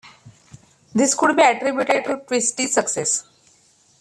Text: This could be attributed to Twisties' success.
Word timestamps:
This 0.95 1.13
could 1.13 1.35
be 1.37 1.43
attributed 1.43 2.03
to 2.05 2.17
Twisties' 2.27 2.69
success. 2.69 3.23